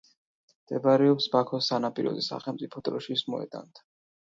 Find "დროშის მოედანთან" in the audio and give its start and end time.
2.91-3.89